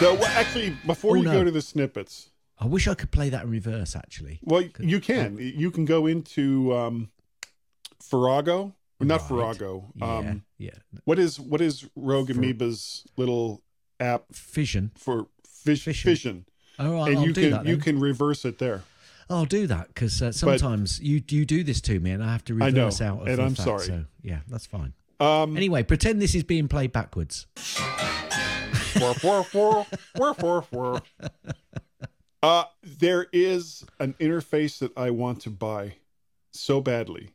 [0.00, 1.32] So well, actually, before Oh, you no.
[1.32, 3.96] go to the snippets, I wish I could play that in reverse.
[3.96, 5.36] Actually, well, you can.
[5.38, 7.10] You can go into um,
[8.00, 8.74] Farrago.
[9.00, 9.28] Not Right.
[9.28, 9.92] Farrago.
[9.96, 10.70] yeah, Um, yeah.
[11.04, 13.62] what is what is Rogue Fir- Amoeba's little
[14.00, 14.90] app Fission.
[14.96, 16.10] for fish Fission.
[16.10, 16.44] fission?
[16.80, 17.66] All right, and I'll you do can that.
[17.66, 18.82] you can reverse it there.
[19.30, 22.44] I'll do that because uh, sometimes you you do this to me, and I have
[22.46, 23.22] to I know, reverse out.
[23.22, 23.84] Of and I'm fact, sorry.
[23.86, 24.94] So yeah, that's fine.
[25.20, 27.46] Um, Anyway, pretend this is being played backwards.
[32.42, 35.94] Uh, there is an interface that I want to buy
[36.52, 37.30] so badly,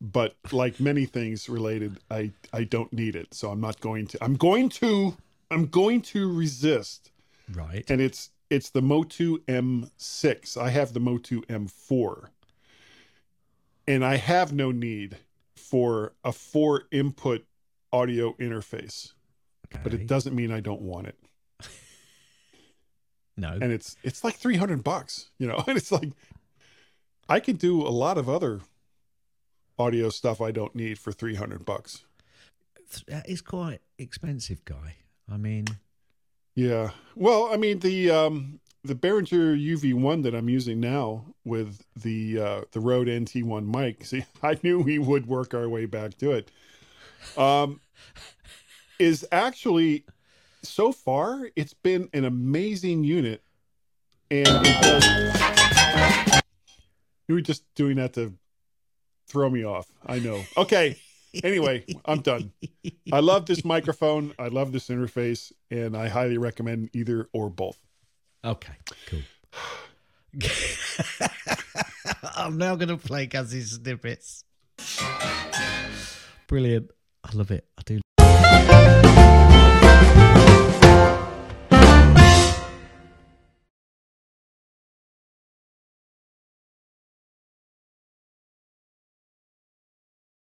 [0.00, 4.22] but like many things related, I I don't need it, so I'm not going to.
[4.22, 5.16] I'm going to.
[5.50, 7.10] I'm going to resist,
[7.54, 7.84] Right.
[7.88, 10.56] and it's it's the Motu M6.
[10.60, 12.26] I have the Motu M4,
[13.88, 15.16] and I have no need
[15.56, 17.44] for a four input
[17.92, 19.12] audio interface
[19.82, 21.18] but it doesn't mean I don't want it.
[23.38, 23.50] No.
[23.50, 25.62] And it's it's like 300 bucks, you know.
[25.68, 26.10] And it's like
[27.28, 28.60] I could do a lot of other
[29.78, 32.04] audio stuff I don't need for 300 bucks.
[33.08, 34.96] That is quite expensive, guy.
[35.30, 35.66] I mean,
[36.54, 36.90] Yeah.
[37.14, 42.60] Well, I mean the um the Behringer UV1 that I'm using now with the uh
[42.72, 44.04] the Rode NT1 mic.
[44.10, 46.50] See, I knew we would work our way back to it.
[47.36, 47.80] Um
[48.98, 50.04] is actually
[50.62, 53.42] so far it's been an amazing unit
[54.30, 56.42] and it does
[57.28, 58.32] you were just doing that to
[59.28, 60.96] throw me off i know okay
[61.44, 62.52] anyway i'm done
[63.12, 67.78] i love this microphone i love this interface and i highly recommend either or both
[68.46, 68.74] okay,
[69.06, 69.20] cool.
[72.36, 74.44] I'm now going to play Guzzy's snippets.
[76.46, 76.90] Brilliant.
[77.24, 77.66] I love it.
[77.76, 78.00] I do.